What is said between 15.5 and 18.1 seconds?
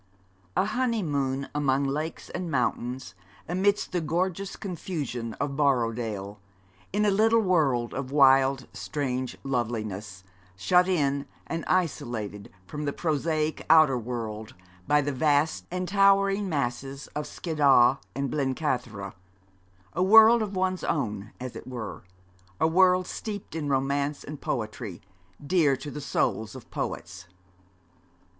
and towering masses of Skiddaw